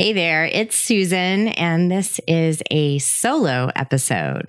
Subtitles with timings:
[0.00, 4.46] Hey there, it's Susan, and this is a solo episode.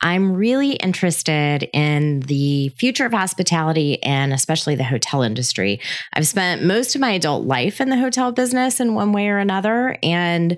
[0.00, 5.80] I'm really interested in the future of hospitality and especially the hotel industry.
[6.14, 9.36] I've spent most of my adult life in the hotel business in one way or
[9.36, 9.98] another.
[10.02, 10.56] And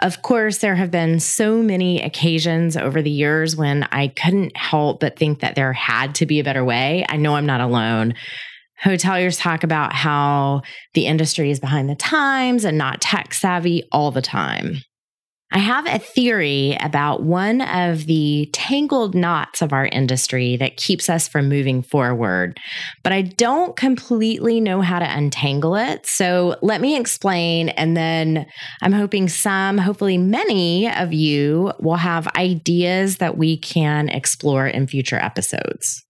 [0.00, 5.00] of course, there have been so many occasions over the years when I couldn't help
[5.00, 7.04] but think that there had to be a better way.
[7.08, 8.14] I know I'm not alone
[8.84, 10.62] hoteliers talk about how
[10.94, 14.76] the industry is behind the times and not tech savvy all the time.
[15.54, 21.10] I have a theory about one of the tangled knots of our industry that keeps
[21.10, 22.58] us from moving forward,
[23.02, 26.06] but I don't completely know how to untangle it.
[26.06, 28.46] So let me explain, and then
[28.80, 34.86] I'm hoping some, hopefully many of you will have ideas that we can explore in
[34.86, 36.02] future episodes.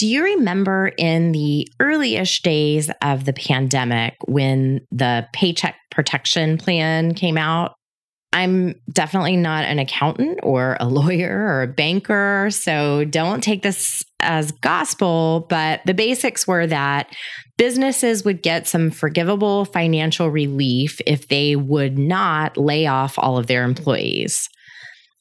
[0.00, 7.12] Do you remember in the earlyish days of the pandemic when the Paycheck Protection Plan
[7.12, 7.74] came out?
[8.32, 14.02] I'm definitely not an accountant or a lawyer or a banker, so don't take this
[14.20, 15.44] as gospel.
[15.50, 17.14] But the basics were that
[17.58, 23.48] businesses would get some forgivable financial relief if they would not lay off all of
[23.48, 24.48] their employees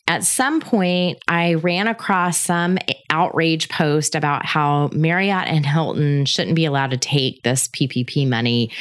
[0.09, 2.79] at some point, I ran across some
[3.11, 8.71] outrage post about how Marriott and Hilton shouldn't be allowed to take this PPP money.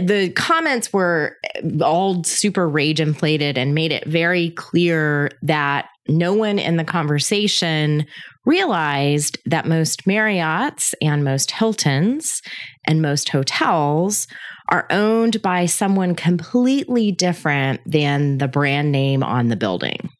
[0.00, 1.36] The comments were
[1.82, 8.06] all super rage inflated and made it very clear that no one in the conversation
[8.46, 12.42] realized that most Marriotts and most Hiltons
[12.86, 14.28] and most hotels
[14.70, 20.10] are owned by someone completely different than the brand name on the building.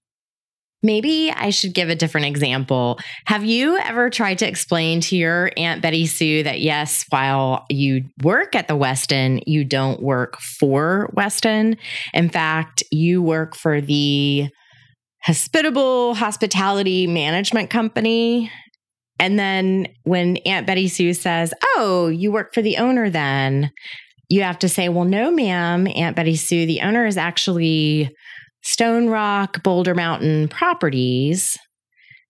[0.83, 2.99] Maybe I should give a different example.
[3.27, 8.05] Have you ever tried to explain to your Aunt Betty Sue that yes, while you
[8.23, 11.77] work at the Westin, you don't work for Westin?
[12.15, 14.49] In fact, you work for the
[15.23, 18.51] hospitable hospitality management company.
[19.19, 23.71] And then when Aunt Betty Sue says, Oh, you work for the owner then,
[24.31, 28.11] you have to say, Well, no, ma'am, Aunt Betty Sue, the owner is actually
[28.63, 31.59] Stone Rock, Boulder Mountain properties.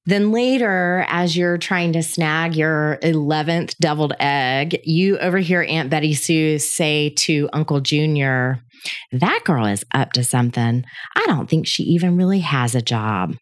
[0.06, 6.14] Then later, as you're trying to snag your 11th deviled egg, you overhear Aunt Betty
[6.14, 8.60] Sue say to Uncle Junior,
[9.12, 10.84] That girl is up to something.
[11.16, 13.36] I don't think she even really has a job.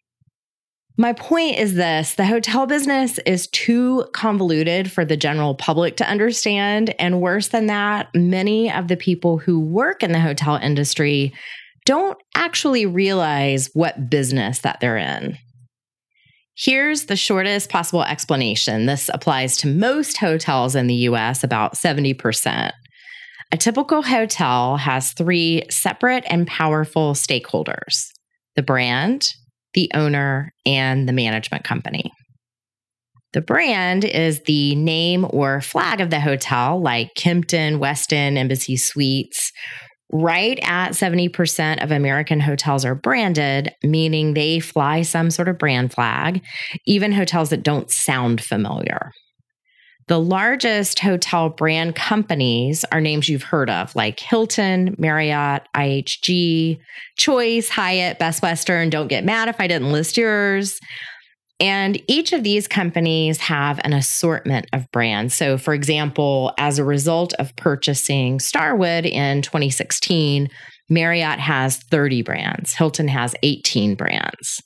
[0.97, 6.09] My point is this the hotel business is too convoluted for the general public to
[6.09, 6.93] understand.
[6.99, 11.33] And worse than that, many of the people who work in the hotel industry
[11.89, 15.35] don't actually realize what business that they're in.
[16.55, 18.85] Here's the shortest possible explanation.
[18.85, 22.71] This applies to most hotels in the US, about 70%.
[23.51, 28.03] A typical hotel has three separate and powerful stakeholders
[28.55, 29.29] the brand,
[29.73, 32.11] the owner, and the management company.
[33.33, 39.51] The brand is the name or flag of the hotel, like Kimpton, Westin, Embassy Suites,
[40.11, 45.93] right at 70% of American hotels are branded, meaning they fly some sort of brand
[45.93, 46.43] flag,
[46.85, 49.11] even hotels that don't sound familiar.
[50.07, 56.79] The largest hotel brand companies are names you've heard of, like Hilton, Marriott, IHG,
[57.15, 58.89] Choice, Hyatt, Best Western.
[58.89, 60.79] Don't get mad if I didn't list yours.
[61.59, 65.33] And each of these companies have an assortment of brands.
[65.33, 70.49] So, for example, as a result of purchasing Starwood in 2016,
[70.89, 74.61] Marriott has 30 brands, Hilton has 18 brands.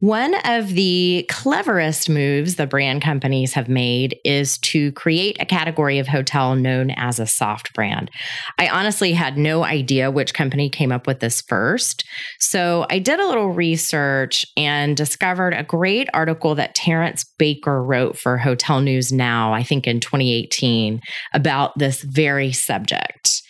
[0.00, 5.98] One of the cleverest moves the brand companies have made is to create a category
[5.98, 8.10] of hotel known as a soft brand.
[8.58, 12.02] I honestly had no idea which company came up with this first.
[12.38, 18.16] So I did a little research and discovered a great article that Terence Baker wrote
[18.16, 21.02] for Hotel News Now, I think in 2018,
[21.34, 23.42] about this very subject.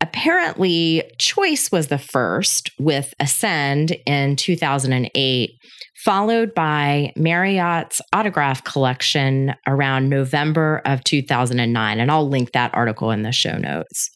[0.00, 5.50] Apparently, Choice was the first with Ascend in 2008
[6.08, 12.00] followed by Marriott's autograph collection around November of 2009.
[12.00, 14.08] And I'll link that article in the show notes.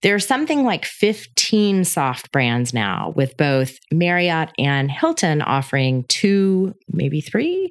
[0.00, 7.20] There's something like 15 soft brands now, with both Marriott and Hilton offering two, maybe
[7.20, 7.68] three.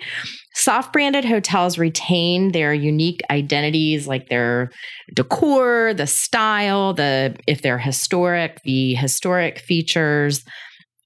[0.54, 4.69] Soft branded hotels retain their unique identities, like their
[5.16, 10.44] decor, the style, the if they're historic, the historic features.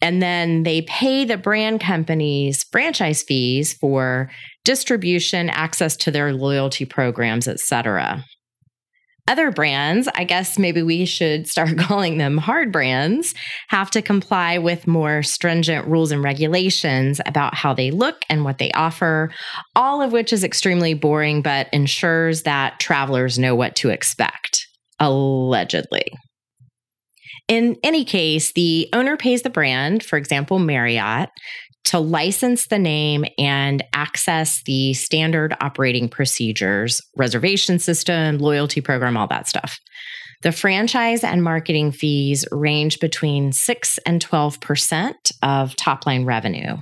[0.01, 4.29] And then they pay the brand companies franchise fees for
[4.65, 8.23] distribution, access to their loyalty programs, et cetera.
[9.27, 13.33] Other brands, I guess maybe we should start calling them hard brands,
[13.69, 18.57] have to comply with more stringent rules and regulations about how they look and what
[18.57, 19.31] they offer,
[19.75, 24.67] all of which is extremely boring but ensures that travelers know what to expect,
[24.99, 26.05] allegedly.
[27.47, 31.29] In any case, the owner pays the brand, for example, Marriott,
[31.85, 39.27] to license the name and access the standard operating procedures, reservation system, loyalty program, all
[39.27, 39.79] that stuff.
[40.43, 46.77] The franchise and marketing fees range between 6 and 12% of top line revenue.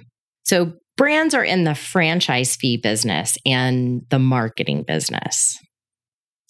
[0.46, 5.58] So brands are in the franchise fee business and the marketing business.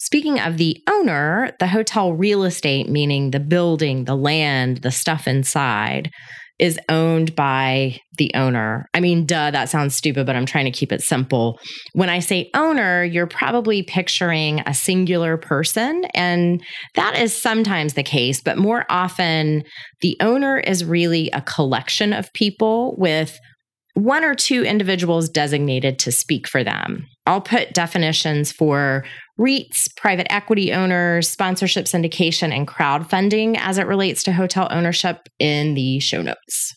[0.00, 5.28] Speaking of the owner, the hotel real estate, meaning the building, the land, the stuff
[5.28, 6.10] inside,
[6.58, 8.86] is owned by the owner.
[8.94, 11.58] I mean, duh, that sounds stupid, but I'm trying to keep it simple.
[11.92, 16.62] When I say owner, you're probably picturing a singular person, and
[16.94, 19.64] that is sometimes the case, but more often,
[20.00, 23.38] the owner is really a collection of people with
[23.94, 27.06] one or two individuals designated to speak for them.
[27.26, 29.04] I'll put definitions for
[29.38, 35.74] REITs, private equity owners, sponsorship syndication, and crowdfunding as it relates to hotel ownership in
[35.74, 36.74] the show notes.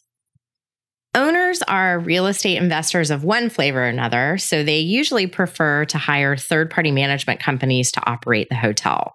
[1.15, 5.99] Owners are real estate investors of one flavor or another, so they usually prefer to
[5.99, 9.13] hire third party management companies to operate the hotel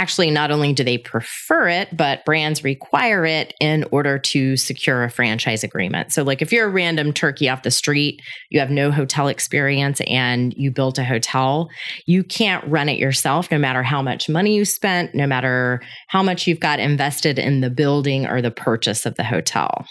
[0.00, 5.04] actually not only do they prefer it, but brands require it in order to secure
[5.04, 6.10] a franchise agreement.
[6.10, 10.00] So, like if you're a random turkey off the street, you have no hotel experience,
[10.06, 11.68] and you built a hotel,
[12.06, 16.22] you can't run it yourself no matter how much money you spent, no matter how
[16.22, 19.84] much you've got invested in the building or the purchase of the hotel.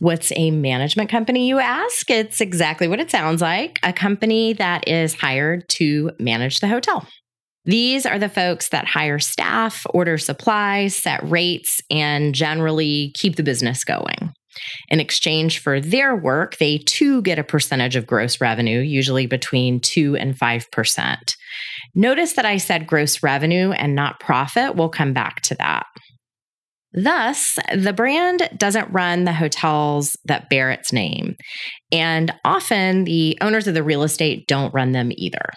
[0.00, 2.10] What's a management company, you ask?
[2.10, 7.08] It's exactly what it sounds like a company that is hired to manage the hotel.
[7.68, 13.42] These are the folks that hire staff, order supplies, set rates, and generally keep the
[13.42, 14.32] business going.
[14.88, 19.80] In exchange for their work, they too get a percentage of gross revenue, usually between
[19.80, 21.16] 2 and 5%.
[21.94, 24.74] Notice that I said gross revenue and not profit.
[24.74, 25.84] We'll come back to that.
[26.94, 31.34] Thus, the brand doesn't run the hotels that bear its name.
[31.92, 35.50] And often the owners of the real estate don't run them either.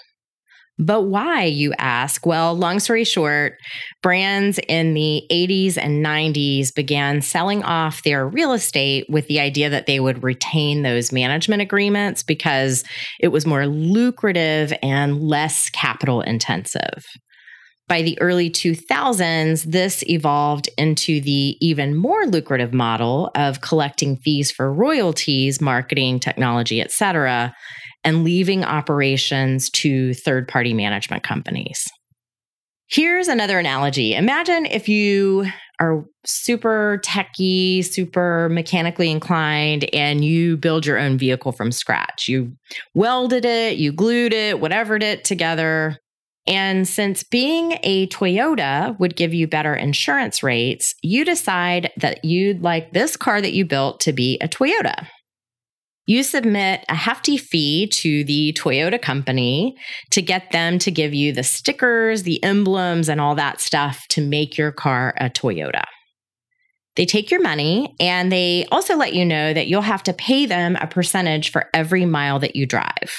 [0.82, 2.26] But why, you ask?
[2.26, 3.58] Well, long story short,
[4.02, 9.70] brands in the 80s and 90s began selling off their real estate with the idea
[9.70, 12.84] that they would retain those management agreements because
[13.20, 17.06] it was more lucrative and less capital intensive.
[17.92, 24.50] By the early 2000s, this evolved into the even more lucrative model of collecting fees
[24.50, 27.54] for royalties, marketing, technology, et cetera,
[28.06, 31.86] and leaving operations to third party management companies.
[32.90, 34.16] Here's another analogy.
[34.16, 35.48] Imagine if you
[35.82, 42.30] are super techy, super mechanically inclined, and you build your own vehicle from scratch.
[42.30, 42.54] You
[42.96, 45.98] welded it, you glued it, whatevered it together.
[46.48, 52.62] And since being a Toyota would give you better insurance rates, you decide that you'd
[52.62, 55.08] like this car that you built to be a Toyota.
[56.08, 59.78] You submit a hefty fee to the Toyota company
[60.10, 64.22] to get them to give you the stickers, the emblems, and all that stuff to
[64.22, 65.84] make your car a Toyota.
[66.96, 70.46] They take your money and they also let you know that you'll have to pay
[70.46, 73.12] them a percentage for every mile that you drive.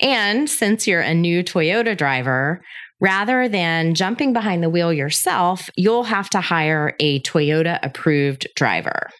[0.00, 2.62] And since you're a new Toyota driver,
[3.00, 9.10] rather than jumping behind the wheel yourself, you'll have to hire a Toyota approved driver.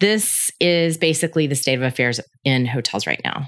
[0.00, 3.46] This is basically the state of affairs in hotels right now.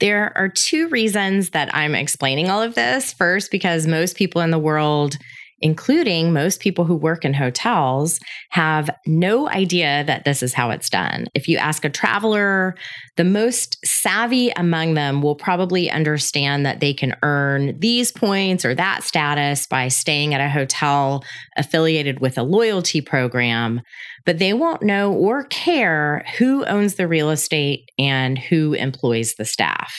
[0.00, 3.12] There are two reasons that I'm explaining all of this.
[3.12, 5.18] First, because most people in the world
[5.60, 10.88] including most people who work in hotels, have no idea that this is how it's
[10.88, 11.26] done.
[11.34, 12.74] If you ask a traveler,
[13.16, 18.74] the most savvy among them will probably understand that they can earn these points or
[18.74, 21.24] that status by staying at a hotel
[21.56, 23.80] affiliated with a loyalty program,
[24.24, 29.44] but they won't know or care who owns the real estate and who employs the
[29.44, 29.94] staff.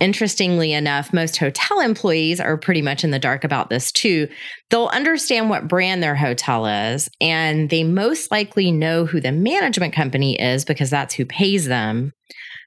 [0.00, 4.28] Interestingly enough, most hotel employees are pretty much in the dark about this too.
[4.70, 9.94] They'll understand what brand their hotel is, and they most likely know who the management
[9.94, 12.12] company is because that's who pays them.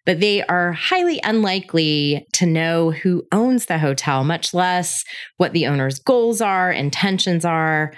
[0.05, 5.03] But they are highly unlikely to know who owns the hotel, much less
[5.37, 7.93] what the owner's goals are, intentions are.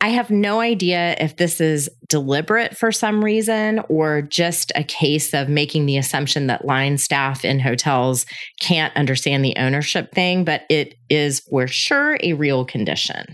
[0.00, 5.34] I have no idea if this is deliberate for some reason or just a case
[5.34, 8.24] of making the assumption that line staff in hotels
[8.60, 13.26] can't understand the ownership thing, but it is for sure a real condition.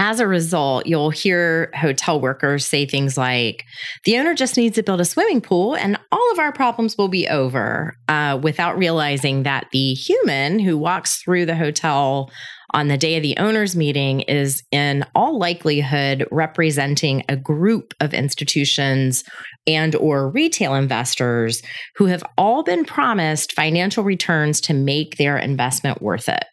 [0.00, 3.64] As a result, you'll hear hotel workers say things like,
[4.04, 7.08] the owner just needs to build a swimming pool and all of our problems will
[7.08, 12.30] be over, uh, without realizing that the human who walks through the hotel
[12.74, 18.12] on the day of the owners meeting is in all likelihood representing a group of
[18.12, 19.24] institutions
[19.66, 21.62] and or retail investors
[21.96, 26.44] who have all been promised financial returns to make their investment worth it.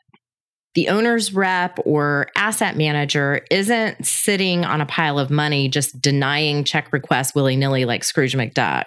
[0.75, 6.65] The owner's rep or asset manager isn't sitting on a pile of money just denying
[6.65, 8.83] check requests willy nilly like Scrooge McDuck.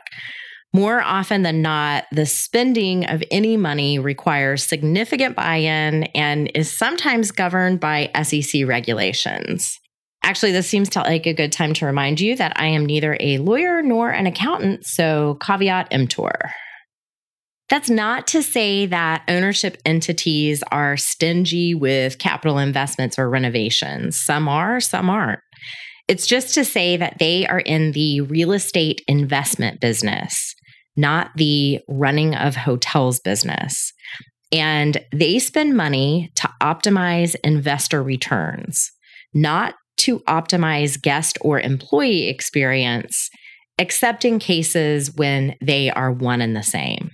[0.75, 6.77] More often than not, the spending of any money requires significant buy in and is
[6.77, 9.79] sometimes governed by SEC regulations.
[10.23, 13.17] Actually, this seems to like a good time to remind you that I am neither
[13.19, 16.53] a lawyer nor an accountant, so caveat emptor.
[17.69, 24.19] That's not to say that ownership entities are stingy with capital investments or renovations.
[24.19, 25.41] Some are, some aren't.
[26.09, 30.55] It's just to say that they are in the real estate investment business
[30.99, 33.93] not the running of hotels business.
[34.51, 38.91] And they spend money to optimize investor returns,
[39.33, 43.31] not to optimize guest or employee experience,
[43.79, 47.11] except in cases when they are one and the same.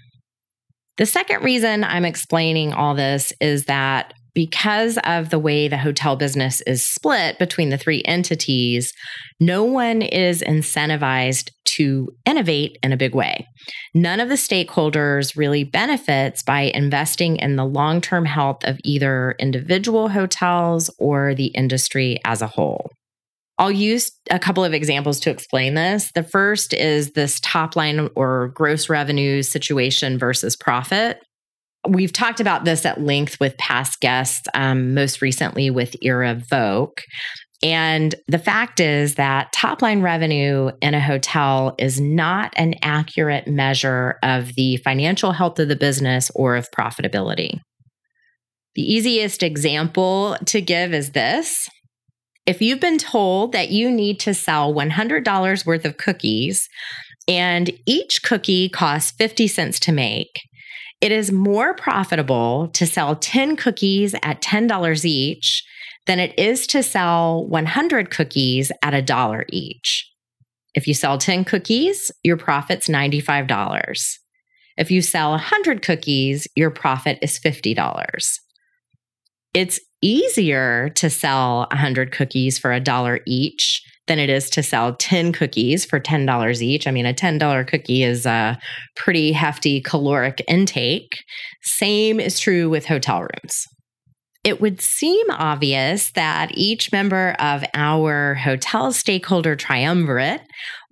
[0.96, 6.16] The second reason I'm explaining all this is that because of the way the hotel
[6.16, 8.92] business is split between the three entities,
[9.40, 13.46] no one is incentivized to innovate in a big way.
[13.94, 19.34] None of the stakeholders really benefits by investing in the long term health of either
[19.38, 22.90] individual hotels or the industry as a whole.
[23.58, 26.11] I'll use a couple of examples to explain this.
[26.14, 31.20] The first is this top line or gross revenue situation versus profit.
[31.88, 37.00] We've talked about this at length with past guests, um, most recently with Ira Vouk.
[37.62, 43.46] And the fact is that top line revenue in a hotel is not an accurate
[43.46, 47.61] measure of the financial health of the business or of profitability.
[48.75, 51.68] The easiest example to give is this.
[52.46, 56.68] If you've been told that you need to sell $100 worth of cookies
[57.26, 60.42] and each cookie costs 50 cents to make,
[61.00, 65.64] it is more profitable to sell 10 cookies at $10 each
[66.06, 70.10] than it is to sell 100 cookies at a dollar each.
[70.74, 74.18] If you sell 10 cookies, your profit's $95.
[74.76, 78.38] If you sell 100 cookies, your profit is $50.
[79.54, 84.94] It's easier to sell 100 cookies for a dollar each than it is to sell
[84.96, 86.87] 10 cookies for $10 each.
[86.87, 88.58] I mean, a $10 cookie is a
[88.96, 91.23] pretty hefty caloric intake.
[91.62, 93.66] Same is true with hotel rooms.
[94.42, 100.42] It would seem obvious that each member of our hotel stakeholder triumvirate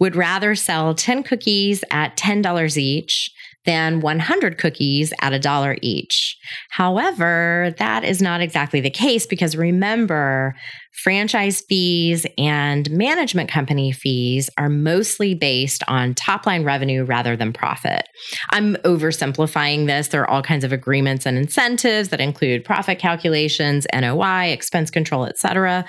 [0.00, 3.30] would rather sell 10 cookies at $10 each
[3.64, 6.36] than 100 cookies at a dollar each.
[6.70, 10.54] However, that is not exactly the case because remember,
[11.02, 17.52] franchise fees and management company fees are mostly based on top line revenue rather than
[17.52, 18.06] profit.
[18.50, 20.08] I'm oversimplifying this.
[20.08, 25.24] There are all kinds of agreements and incentives that include profit calculations, NOI, expense control,
[25.24, 25.84] etc.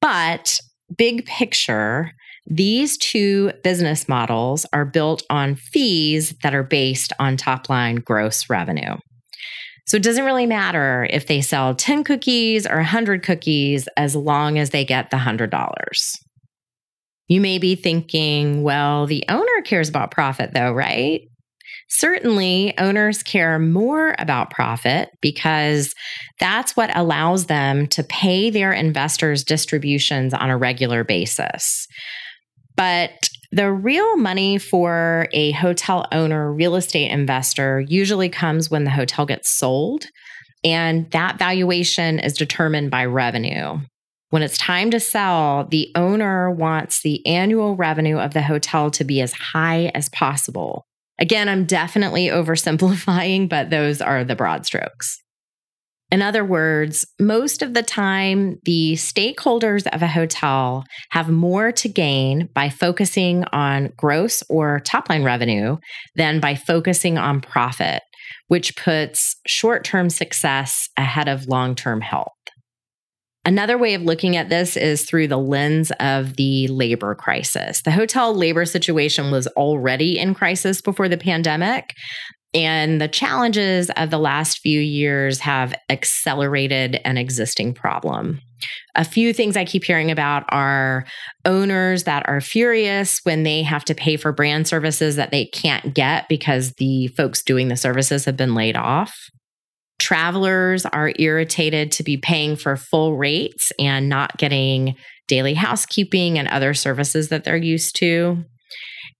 [0.00, 0.58] But
[0.96, 2.12] big picture,
[2.46, 8.50] these two business models are built on fees that are based on top line gross
[8.50, 8.96] revenue.
[9.86, 14.58] So it doesn't really matter if they sell 10 cookies or 100 cookies as long
[14.58, 16.18] as they get the $100.
[17.28, 21.22] You may be thinking, well, the owner cares about profit though, right?
[21.90, 25.94] Certainly, owners care more about profit because
[26.40, 31.86] that's what allows them to pay their investors distributions on a regular basis.
[32.76, 38.90] But the real money for a hotel owner, real estate investor, usually comes when the
[38.90, 40.06] hotel gets sold.
[40.64, 43.78] And that valuation is determined by revenue.
[44.30, 49.04] When it's time to sell, the owner wants the annual revenue of the hotel to
[49.04, 50.86] be as high as possible.
[51.20, 55.22] Again, I'm definitely oversimplifying, but those are the broad strokes.
[56.10, 61.88] In other words, most of the time, the stakeholders of a hotel have more to
[61.88, 65.76] gain by focusing on gross or top line revenue
[66.14, 68.02] than by focusing on profit,
[68.48, 72.28] which puts short term success ahead of long term health.
[73.46, 77.82] Another way of looking at this is through the lens of the labor crisis.
[77.82, 81.90] The hotel labor situation was already in crisis before the pandemic,
[82.54, 88.40] and the challenges of the last few years have accelerated an existing problem.
[88.94, 91.04] A few things I keep hearing about are
[91.44, 95.94] owners that are furious when they have to pay for brand services that they can't
[95.94, 99.14] get because the folks doing the services have been laid off.
[99.98, 104.94] Travelers are irritated to be paying for full rates and not getting
[105.26, 108.44] daily housekeeping and other services that they're used to.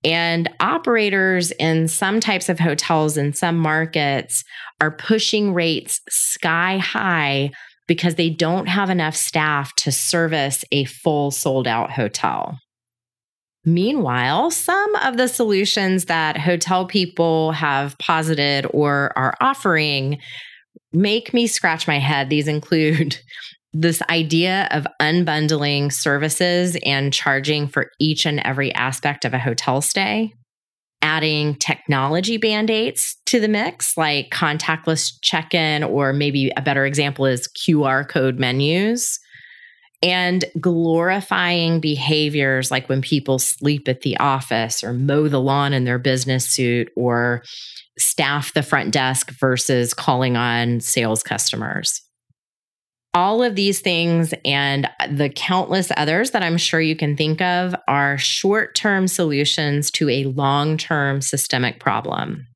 [0.05, 4.45] And operators in some types of hotels in some markets
[4.81, 7.51] are pushing rates sky high
[7.87, 12.59] because they don't have enough staff to service a full sold out hotel.
[13.65, 20.19] Meanwhile, some of the solutions that hotel people have posited or are offering
[20.93, 22.29] make me scratch my head.
[22.29, 23.19] These include
[23.75, 29.83] this idea of unbundling services and charging for each and every aspect of a hotel
[29.83, 30.33] stay,
[31.03, 36.87] adding technology band aids to the mix, like contactless check in, or maybe a better
[36.87, 39.19] example is QR code menus.
[40.03, 45.85] And glorifying behaviors like when people sleep at the office or mow the lawn in
[45.85, 47.43] their business suit or
[47.99, 52.03] staff the front desk versus calling on sales customers.
[53.15, 57.75] All of these things and the countless others that I'm sure you can think of
[57.87, 62.49] are short term solutions to a long term systemic problem.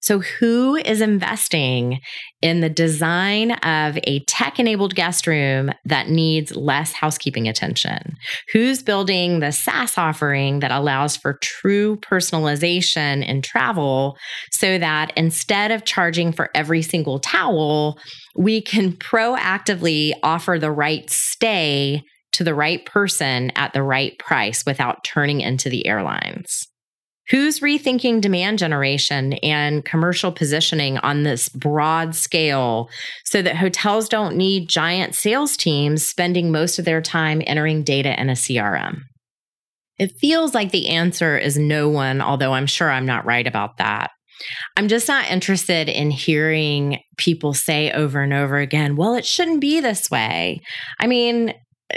[0.00, 2.00] So, who is investing
[2.40, 8.16] in the design of a tech enabled guest room that needs less housekeeping attention?
[8.52, 14.16] Who's building the SaaS offering that allows for true personalization in travel
[14.52, 17.98] so that instead of charging for every single towel,
[18.36, 24.64] we can proactively offer the right stay to the right person at the right price
[24.64, 26.69] without turning into the airlines?
[27.30, 32.90] Who's rethinking demand generation and commercial positioning on this broad scale
[33.24, 38.20] so that hotels don't need giant sales teams spending most of their time entering data
[38.20, 39.02] in a CRM?
[39.98, 43.76] It feels like the answer is no one, although I'm sure I'm not right about
[43.78, 44.10] that.
[44.76, 49.60] I'm just not interested in hearing people say over and over again, well, it shouldn't
[49.60, 50.60] be this way.
[50.98, 51.54] I mean,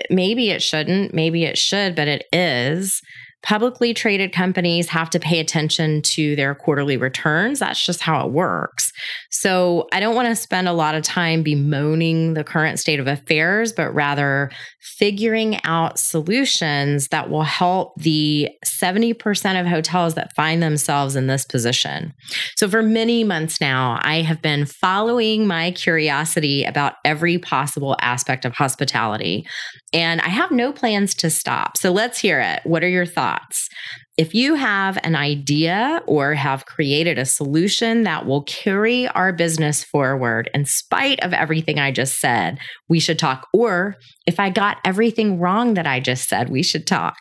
[0.09, 3.01] maybe it shouldn't, maybe it should, but it is
[3.43, 7.59] publicly traded companies have to pay attention to their quarterly returns.
[7.59, 8.91] That's just how it works.
[9.29, 13.07] So I don't want to spend a lot of time bemoaning the current state of
[13.07, 14.49] affairs, but rather
[14.83, 21.45] figuring out solutions that will help the 70% of hotels that find themselves in this
[21.45, 22.13] position.
[22.57, 28.43] So for many months now, I have been following my curiosity about every possible aspect
[28.43, 29.45] of hospitality.
[29.93, 31.77] And I have no plans to stop.
[31.77, 32.61] So let's hear it.
[32.65, 33.69] What are your thoughts?
[34.15, 39.83] If you have an idea or have created a solution that will carry our business
[39.83, 43.47] forward in spite of everything I just said, we should talk.
[43.53, 43.95] Or
[44.27, 47.15] if I got everything wrong that I just said, we should talk.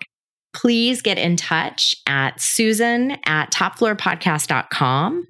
[0.52, 5.26] Please get in touch at susan at topfloorpodcast.com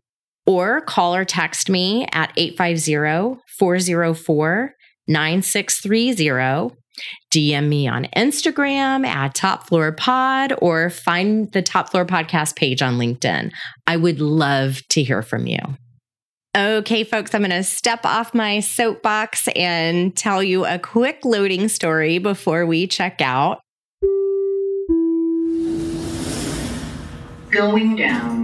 [0.47, 4.75] or call or text me at 850 404
[5.07, 6.82] 9630
[7.31, 12.83] DM me on Instagram at Top Floor Pod or find the Top Floor Podcast page
[12.83, 13.51] on LinkedIn.
[13.87, 15.59] I would love to hear from you.
[16.55, 21.69] Okay, folks, I'm going to step off my soapbox and tell you a quick loading
[21.69, 23.61] story before we check out.
[27.51, 28.42] Going down.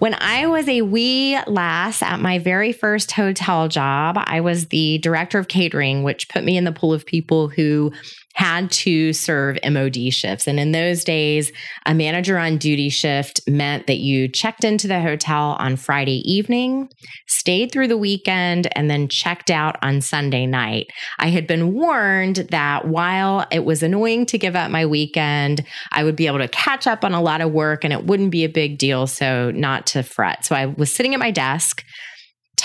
[0.00, 4.96] When I was a wee lass at my very first hotel job, I was the
[4.96, 7.92] director of catering, which put me in the pool of people who
[8.34, 10.46] had to serve MOD shifts.
[10.46, 11.52] And in those days,
[11.84, 16.88] a manager on duty shift meant that you checked into the hotel on Friday evening,
[17.26, 20.86] stayed through the weekend, and then checked out on Sunday night.
[21.18, 26.04] I had been warned that while it was annoying to give up my weekend, I
[26.04, 28.44] would be able to catch up on a lot of work and it wouldn't be
[28.44, 29.06] a big deal.
[29.06, 30.44] So, not to fret.
[30.44, 31.84] So, I was sitting at my desk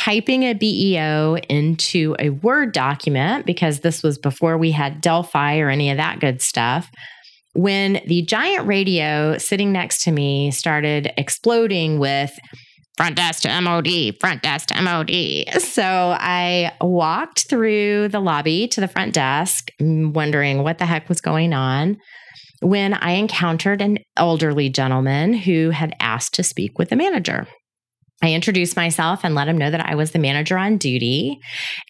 [0.05, 5.69] typing a BEO into a Word document because this was before we had Delphi or
[5.69, 6.91] any of that good stuff
[7.53, 12.37] when the giant radio sitting next to me started exploding with
[12.97, 15.61] front desk to MOD, front desk to MOD.
[15.61, 15.83] So
[16.19, 21.53] I walked through the lobby to the front desk, wondering what the heck was going
[21.53, 21.97] on,
[22.61, 27.47] when I encountered an elderly gentleman who had asked to speak with the manager.
[28.25, 31.39] I introduced myself and let him know that I was the manager on duty.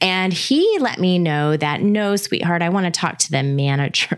[0.02, 4.18] And he let me know that no, sweetheart, I want to talk to the manager.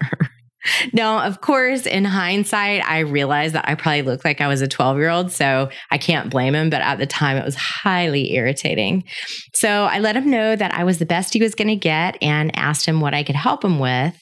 [0.93, 4.67] now, of course, in hindsight, I realized that I probably looked like I was a
[4.67, 5.31] 12 year old.
[5.31, 6.71] So I can't blame him.
[6.71, 9.03] But at the time, it was highly irritating.
[9.53, 12.17] So I let him know that I was the best he was going to get
[12.21, 14.15] and asked him what I could help him with.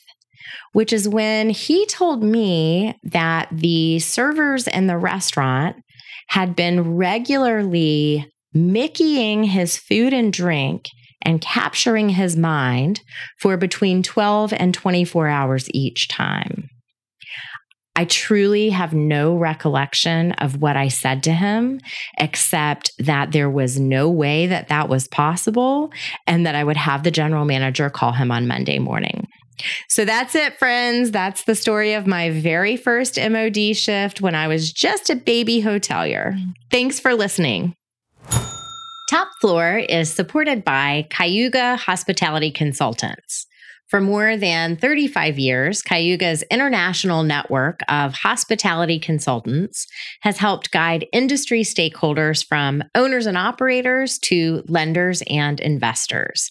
[0.73, 5.77] Which is when he told me that the servers in the restaurant
[6.27, 10.85] had been regularly Mickeying his food and drink
[11.21, 13.01] and capturing his mind
[13.39, 16.69] for between 12 and 24 hours each time.
[17.97, 21.79] I truly have no recollection of what I said to him,
[22.19, 25.91] except that there was no way that that was possible
[26.27, 29.27] and that I would have the general manager call him on Monday morning.
[29.89, 31.11] So that's it, friends.
[31.11, 35.61] That's the story of my very first MOD shift when I was just a baby
[35.61, 36.37] hotelier.
[36.71, 37.75] Thanks for listening.
[39.09, 43.45] Top Floor is supported by Cayuga Hospitality Consultants.
[43.87, 49.85] For more than 35 years, Cayuga's international network of hospitality consultants
[50.21, 56.49] has helped guide industry stakeholders from owners and operators to lenders and investors.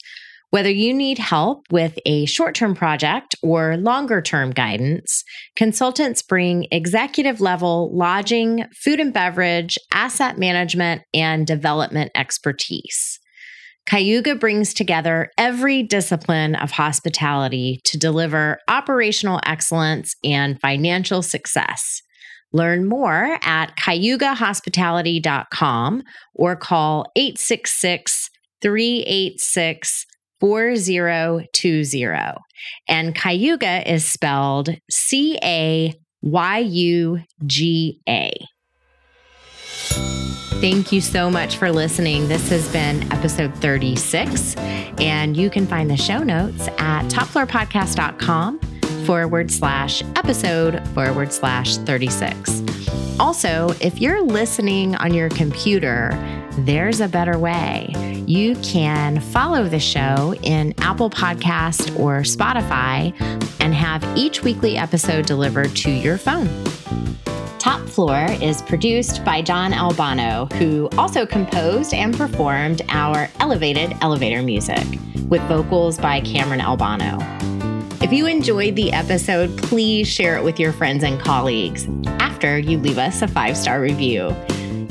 [0.54, 5.24] Whether you need help with a short term project or longer term guidance,
[5.56, 13.18] consultants bring executive level lodging, food and beverage, asset management, and development expertise.
[13.86, 22.00] Cayuga brings together every discipline of hospitality to deliver operational excellence and financial success.
[22.52, 28.30] Learn more at cayugahospitality.com or call 866
[28.62, 30.06] 386
[30.40, 32.34] 4020.
[32.88, 38.32] And Cayuga is spelled C A Y U G A.
[40.60, 42.28] Thank you so much for listening.
[42.28, 48.60] This has been episode 36, and you can find the show notes at topfloorpodcast.com
[49.04, 52.62] forward slash episode forward slash 36.
[53.20, 56.10] Also, if you're listening on your computer,
[56.58, 57.92] there's a better way.
[58.26, 63.14] You can follow the show in Apple Podcast or Spotify
[63.60, 66.48] and have each weekly episode delivered to your phone.
[67.58, 74.42] Top Floor is produced by John Albano, who also composed and performed our elevated elevator
[74.42, 74.84] music
[75.28, 77.18] with vocals by Cameron Albano.
[78.04, 81.88] If you enjoyed the episode, please share it with your friends and colleagues
[82.20, 84.36] after you leave us a five star review.